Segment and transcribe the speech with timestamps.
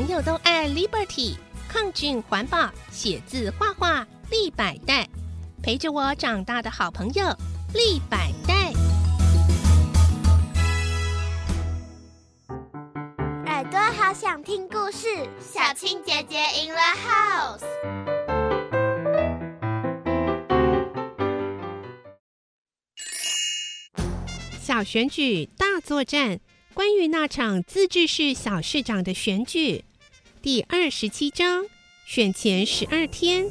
[0.00, 1.36] 朋友都爱 Liberty，
[1.68, 5.06] 抗菌环保，写字画画立百代，
[5.62, 7.22] 陪着我长大的好朋友
[7.74, 8.72] 立百代。
[13.44, 15.06] 耳朵好想听故事，
[15.38, 17.60] 小青姐姐 in the house。
[24.62, 26.40] 小选举大作战，
[26.72, 29.84] 关于那场自治市小市长的选举，
[30.42, 31.62] 第二十七章
[32.06, 33.44] 选前十二天。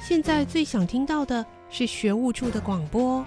[0.00, 3.22] 现在最想听到的是学务处的广播。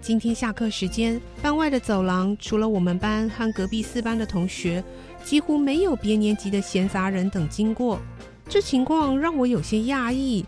[0.00, 4.82] 今天下课时间，班外的走廊除了我们班和隔壁四班的同学，
[5.22, 8.00] 几乎没有别年级的闲杂人等经过。
[8.48, 10.44] 这情况让我有些讶异。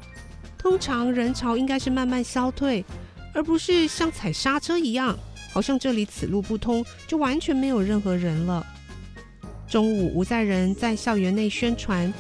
[0.59, 2.85] 通常人潮应该是慢慢消退，
[3.33, 5.17] 而不是像踩刹车一样，
[5.51, 8.67] 好像这里此路不通，就完全没有任何人了。
[9.69, 12.13] 中午，吴在仁在校园内宣传，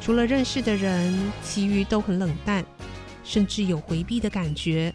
[0.00, 2.64] 除了认识的人，其余都很冷淡，
[3.24, 4.94] 甚至有回避的感觉。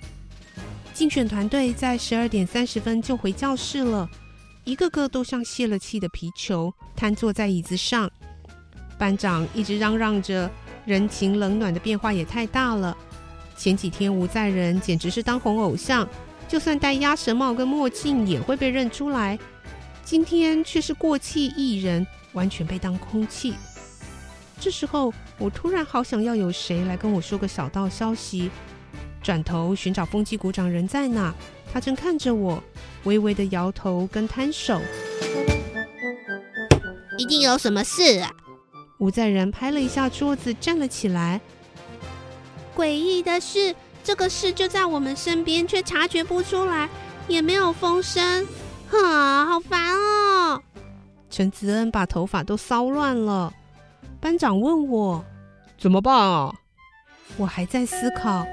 [0.93, 4.09] 竞选团队在十二点三十分就回教室了，
[4.63, 8.09] 一个个都像泄了气的皮球，瘫坐在椅子上。
[8.97, 10.49] 班长一直嚷嚷着。
[10.85, 12.97] 人情冷暖的变化也太大了。
[13.55, 16.07] 前几天吴在仁简直是当红偶像，
[16.49, 19.37] 就算戴鸭舌帽跟墨镜也会被认出来。
[20.03, 23.53] 今天却是过气艺人，完全被当空气。
[24.59, 28.49] 这时候，我突然好想要有谁来跟我说个小道消息。
[29.21, 31.33] 转头寻找风机股长人在哪？
[31.71, 32.61] 他正看着我，
[33.03, 34.81] 微微的摇头跟摊手。
[37.19, 38.31] 一定有什么事啊！
[38.97, 41.39] 吴在仁拍了一下桌子，站了起来。
[42.75, 46.89] 诡异的是，这个事就在我们身边，却察觉不出来，
[47.27, 48.47] 也没有风声。
[48.89, 50.61] 哈，好烦哦！
[51.29, 53.53] 陈子恩把头发都骚乱了。
[54.19, 55.23] 班长问我
[55.77, 56.53] 怎么办啊？
[57.37, 58.45] 我还在思考。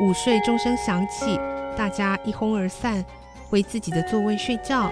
[0.00, 1.40] 午睡钟声响起，
[1.76, 3.04] 大家一哄而散，
[3.48, 4.90] 回自己的座位睡觉。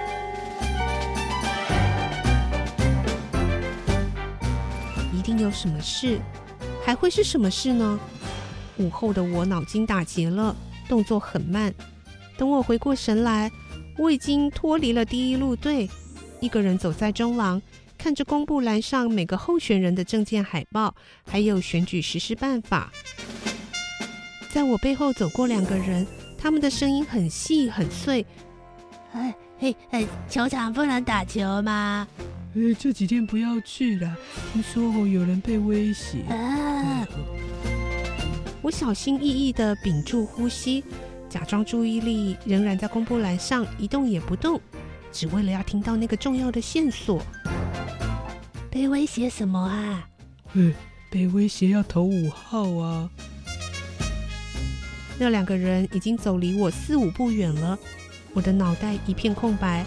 [5.13, 6.19] 一定有什么事？
[6.85, 8.01] 还会是什么事呢？
[8.79, 10.55] 午后的我脑筋打结了，
[10.89, 11.73] 动作很慢。
[12.37, 13.51] 等我回过神来，
[13.97, 15.89] 我已经脱离了第一路队，
[16.41, 17.61] 一个人走在中廊，
[17.97, 20.95] 看着公布栏上每个候选人的证件海报，
[21.27, 22.93] 还有选举实施办法。
[24.53, 28.25] 在我背后走过两个人，他们的声音很细很碎。
[29.13, 32.07] 哎嘿哎，球场不能打球吗？
[32.55, 34.15] 哎，这几天不要去了，
[34.53, 36.21] 听说哦有人被威胁。
[36.29, 37.07] 啊！
[38.67, 40.83] 我小心翼翼地屏住呼吸，
[41.29, 44.61] 假装注意力仍然在公布栏上一动也不动，
[45.13, 47.23] 只为了要听到那个重要的线索。
[48.69, 50.09] 被威胁什么啊？
[50.55, 50.75] 嗯，
[51.13, 53.09] 被威胁要投五号啊！
[55.17, 57.79] 那两个人已经走离我四五步远了，
[58.35, 59.87] 我的脑袋一片空白。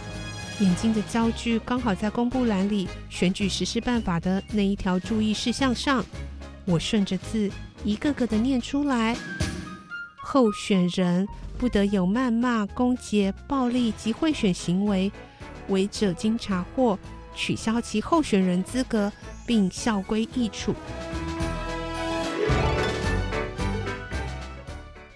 [0.61, 6.01] 眼睛的焦距刚好在公布栏里选举实施办法的那一条注意事项上，
[6.63, 7.51] 我顺着字
[7.83, 9.15] 一个个的念出来：
[10.17, 11.25] 候选人
[11.57, 15.11] 不得有谩骂、攻击、暴力及贿选行为，
[15.69, 16.99] 违者经查获
[17.33, 19.11] 取消其候选人资格，
[19.47, 20.75] 并校规易处。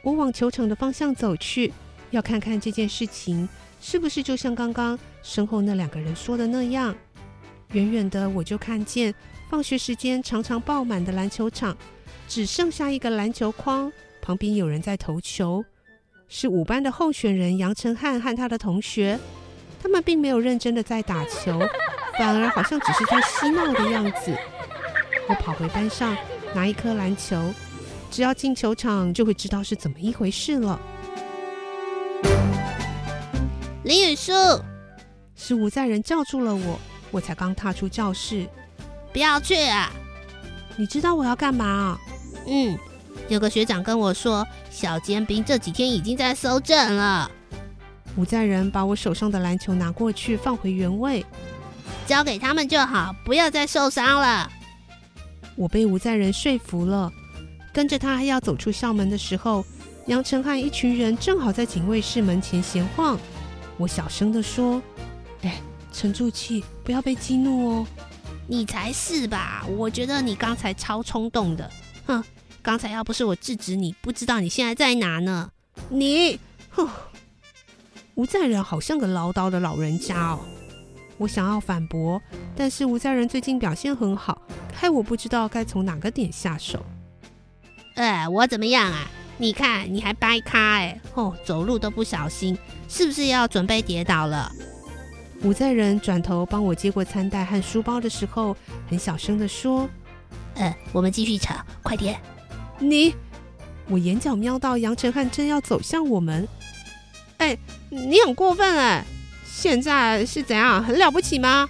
[0.02, 1.74] 我往球场的方向走去，
[2.12, 3.48] 要看看这件事情。
[3.82, 6.96] 是不是就像刚刚身后那两个人说的那样？
[7.74, 9.14] 远远的我就看见
[9.50, 11.76] 放学时间常常爆满的篮球场，
[12.28, 13.92] 只剩下一个篮球框，
[14.22, 15.64] 旁边有人在投球，
[16.28, 19.20] 是五班的候选人杨成汉和他的同学。
[19.82, 21.60] 他们并没有认真的在打球，
[22.18, 24.34] 反而好像只是在嬉闹的样子。
[25.28, 26.16] 我跑回班上
[26.56, 27.54] 拿一颗篮球，
[28.10, 30.80] 只要进球场就会知道是怎么一回事了。
[33.84, 34.32] 林雨舒，
[35.36, 36.80] 是吴在仁叫住了我，
[37.12, 38.48] 我才刚踏出教室，
[39.12, 39.92] 不要去啊！
[40.78, 42.00] 你知道我要干嘛？
[42.48, 42.78] 嗯，
[43.30, 47.30] 有个学长跟我说，小尖兵这几天已经在搜证了。
[48.16, 51.26] 吴在仁把我手上的篮球拿过去，放回原位，
[52.06, 54.52] 交给他们就好，不要再受伤了。
[55.56, 57.12] 我被吴在仁说服了，
[57.72, 59.66] 跟着他要走出校门的时候，
[60.08, 63.18] 杨成汉一群人正好在警卫室门前闲晃。
[63.78, 64.82] 我小声的说
[65.42, 65.60] ：“哎，
[65.92, 67.88] 沉住气，不要被激怒哦。
[68.48, 69.66] 你才是吧？
[69.78, 71.68] 我觉得你刚才超冲动的。
[72.06, 72.24] 哼，
[72.62, 75.52] 刚才要不是我制止你，不知道你现在在哪呢。
[75.90, 76.40] 你，
[76.70, 76.88] 哼！
[78.16, 80.40] 吴在仁好像个唠叨的老人家哦。
[81.18, 82.22] 我想要反驳，
[82.56, 84.42] 但是吴在仁最近表现很好，
[84.74, 86.86] 害我不知道该从哪个点下手。
[87.96, 89.08] 呃，我怎么样啊？
[89.38, 92.58] 你看你还掰咖哎，哦，走路都不小心，
[92.88, 94.52] 是不是要准备跌倒了？
[95.42, 98.56] 吴在仁转头帮我接过餐袋和书包的时候，
[98.90, 99.90] 很小声的说
[100.56, 102.20] ：“呃，我们继续扯，快点。”
[102.80, 103.16] 你，
[103.88, 106.48] 我眼角瞄到杨晨汉正要走向我们。
[107.38, 107.58] 哎，
[107.90, 109.06] 你很过分哎！
[109.46, 110.84] 现在是怎样？
[110.84, 111.68] 很了不起吗？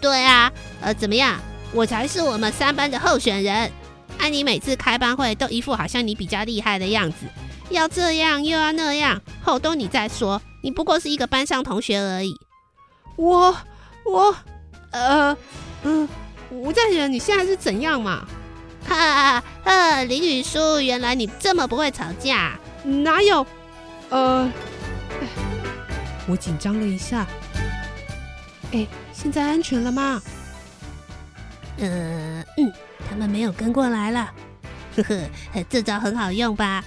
[0.00, 1.40] 对啊，呃，怎么样？
[1.72, 3.70] 我才是我们三班的候选人。
[4.18, 7.26] 按你每次开班会都一副好像你比较厉害的样子，
[7.70, 12.34] 要这样又要那样，后都你在说，你不过是一个班上同学而已。
[13.16, 13.56] 我
[14.04, 14.34] 我
[14.92, 15.36] 呃
[15.82, 16.08] 嗯，
[16.54, 18.26] 吴在想，你现在是怎样嘛？
[18.86, 22.58] 哈哈，林雨书，原来你这么不会吵架？
[22.84, 23.44] 哪有？
[24.10, 24.50] 呃，
[26.28, 27.26] 我紧张了一下。
[28.72, 30.22] 哎，现在安全了吗？
[31.78, 32.72] 呃嗯，
[33.08, 34.32] 他们没有跟过来了。
[34.96, 36.84] 呵呵，这招很好用吧？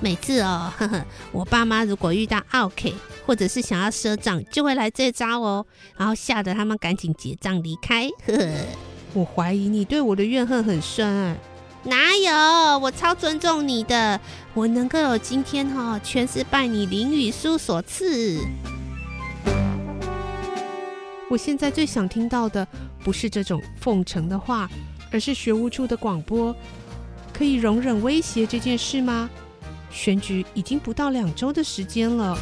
[0.00, 2.94] 每次哦，呵呵，我爸妈如果遇到 OK
[3.24, 5.64] 或者是想要赊账，就会来这招哦，
[5.96, 8.08] 然后吓得他们赶紧结账离开。
[8.26, 8.52] 呵呵，
[9.12, 11.36] 我怀疑你对我的怨恨很深哎。
[11.82, 12.78] 哪有？
[12.78, 14.20] 我超尊重你的，
[14.52, 18.38] 我能够有今天哈，全是拜你林雨书所赐。
[21.30, 22.66] 我现在最想听到的
[23.02, 24.68] 不是这种奉承的话，
[25.10, 26.54] 而是学务处的广播。
[27.32, 29.30] 可以容忍威胁这件事吗？
[29.90, 32.36] 选举已经不到两周的时间了。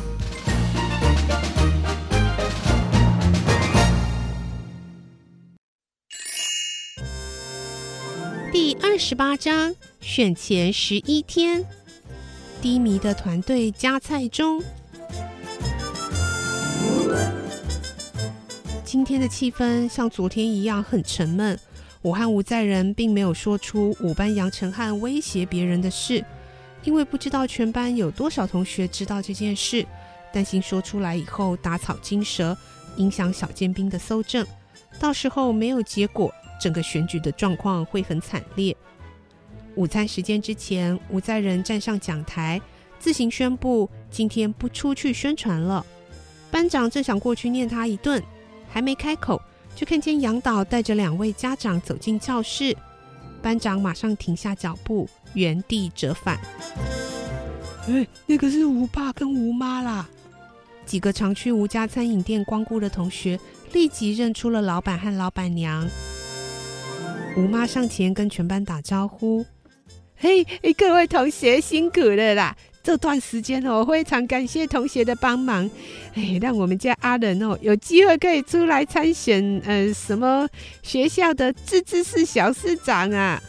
[8.51, 11.63] 第二十八章选前十一天，
[12.63, 14.63] 低迷的团队加菜中。
[18.85, 21.59] 今天的气氛像昨天一样很沉闷。
[22.01, 26.25] 我和吴在仁并没有说出五班杨成汉威胁别人的事，
[26.85, 29.87] 因为不知道全班有多少同学知道这件事，
[30.33, 32.57] 担心说出来以后打草惊蛇，
[32.97, 34.47] 影响小尖兵的搜证，
[34.99, 36.33] 到时候没有结果。
[36.59, 38.77] 整个选举的状况会很惨烈。
[39.75, 42.61] 午餐时间之前，吴在仁站上讲台，
[42.99, 45.85] 自行宣布今天不出去宣传了。
[46.51, 48.23] 班长正想过去念他一顿，
[48.69, 49.41] 还没开口，
[49.77, 52.77] 就看见杨导带着两位家长走进教室。
[53.41, 56.41] 班长马上停下脚步，原地折返。
[57.87, 60.09] 哎，那个是吴爸跟吴妈啦。
[60.85, 63.39] 几个常去吴家餐饮店光顾的同学
[63.73, 65.87] 立即认出了老板和老板娘。
[67.39, 69.47] 吴妈上前跟全班打招呼
[70.19, 70.45] ：“嘿，
[70.77, 72.57] 各位同学辛苦了啦！
[72.83, 75.71] 这段时间哦，非常感谢同学的帮忙，
[76.15, 80.49] 哎，让我们家阿仁哦有机会可以出来参选，呃，什么
[80.83, 83.41] 学校的自治市小市长啊！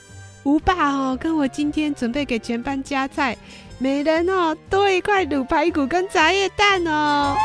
[0.44, 3.36] 吴爸哦，跟我今天准备给全班加菜，
[3.80, 7.36] 每人哦多一块卤排骨跟茶叶蛋哦。”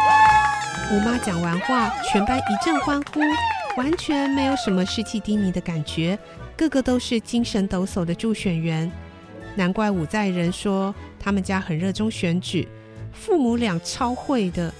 [0.93, 3.23] 吴妈讲完话，全班一阵欢呼。
[3.77, 6.17] 完全没有什么士气低迷的感觉，
[6.57, 8.91] 个个都是精神抖擞的助选员。
[9.57, 12.69] 难怪武在人说他们家很热衷选举，
[13.13, 14.73] 父母俩超会的。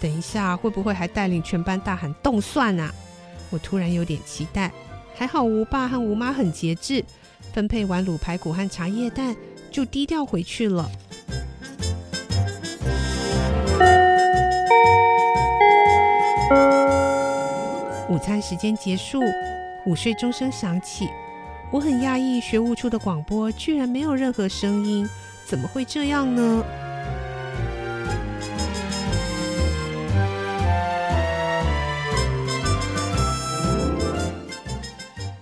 [0.00, 2.92] 等一下会不会还带领全班大喊动算啊？
[3.50, 4.70] 我突然有点期待。
[5.14, 7.04] 还好吴爸和吴妈很节制，
[7.52, 9.36] 分配完卤排骨和茶叶蛋
[9.70, 10.90] 就低调回去了。
[18.22, 19.20] 餐时间结束，
[19.84, 21.08] 午睡钟声响起。
[21.72, 25.08] 我很讶异，学务处的广播居然没有任何声音，
[25.44, 26.64] 怎么会这样呢？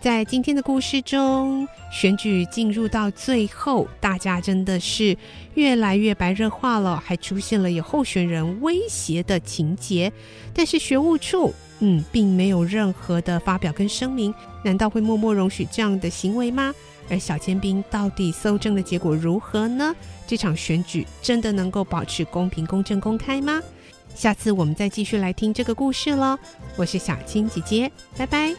[0.00, 5.14] 在今天的故事中，选举进入到最后，大家真的是
[5.52, 10.10] 越来越白热化了，还出现了有候选人威胁的情节，
[10.54, 11.52] 但是学务处。
[11.80, 14.32] 嗯，并没有任何的发表跟声明，
[14.62, 16.72] 难道会默默容许这样的行为吗？
[17.08, 19.94] 而小尖兵到底搜证的结果如何呢？
[20.26, 23.60] 这场选举真的能够保持公平、公正、公开吗？
[24.14, 26.38] 下次我们再继续来听这个故事喽。
[26.76, 28.54] 我是小青姐姐，拜拜。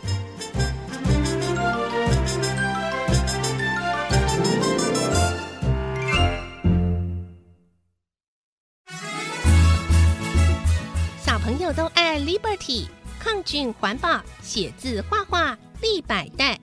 [11.24, 12.88] 小朋友都爱 Liberty。
[13.24, 16.60] 抗菌环保，写字画画立百代，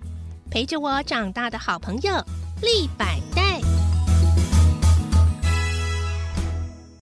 [0.51, 2.13] 陪着我长大的好朋友
[2.61, 3.61] 立百代。